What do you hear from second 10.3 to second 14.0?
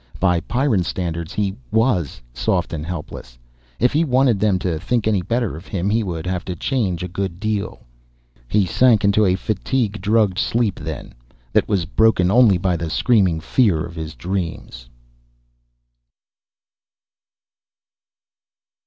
sleep then, that was broken only by the screaming fear of